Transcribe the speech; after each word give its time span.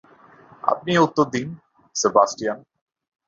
আপনিই 0.63 0.97
এর 0.97 1.05
উত্তর 1.07 1.25
দিন, 1.35 1.47
সেবাস্টিয়ান। 1.95 2.59